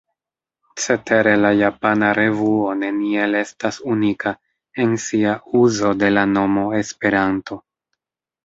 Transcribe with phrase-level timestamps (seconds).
[0.83, 4.33] Cetere la japana revuo neniel estas unika
[4.85, 7.61] en sia uzo de la nomo ”Esperanto”.